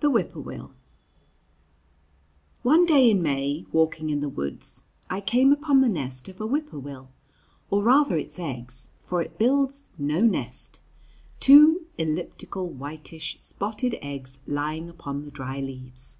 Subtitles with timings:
[0.00, 0.72] THE WHIP POOR WILL
[2.62, 6.46] One day in May, walking in the woods, I came upon the nest of a
[6.46, 7.08] whip poor will,
[7.70, 10.80] or rather its eggs, for it builds no nest,
[11.40, 16.18] two elliptical whitish spotted eggs lying upon the dry leaves.